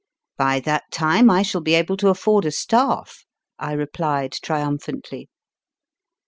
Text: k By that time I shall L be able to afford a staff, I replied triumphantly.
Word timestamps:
k 0.01 0.33
By 0.35 0.59
that 0.61 0.85
time 0.89 1.29
I 1.29 1.43
shall 1.43 1.59
L 1.61 1.63
be 1.63 1.75
able 1.75 1.95
to 1.97 2.07
afford 2.09 2.45
a 2.47 2.51
staff, 2.51 3.23
I 3.59 3.73
replied 3.73 4.31
triumphantly. 4.31 5.29